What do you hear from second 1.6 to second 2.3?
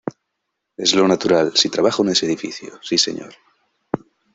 trabajo en ese